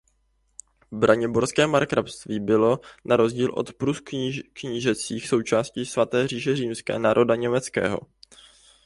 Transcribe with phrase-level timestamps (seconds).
[0.91, 4.01] Braniborské markrabství bylo na rozdíl od Prus
[4.53, 7.99] knížecích součástí Svaté říše římské národa německého.